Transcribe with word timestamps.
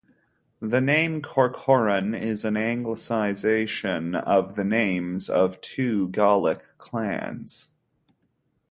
The 0.61 0.81
name 0.81 1.21
Corcoran 1.21 2.15
is 2.15 2.43
an 2.43 2.55
anglicisation 2.55 4.15
of 4.23 4.55
the 4.55 4.63
names 4.63 5.29
of 5.29 5.61
two 5.61 6.09
Gaelic 6.09 6.63
clans. 6.79 7.69